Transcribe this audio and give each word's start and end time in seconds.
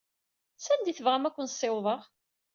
Sanda 0.57 0.87
ay 0.89 0.95
tebɣam 0.95 1.27
ad 1.27 1.33
ken-ssiwḍeɣ. 1.35 2.01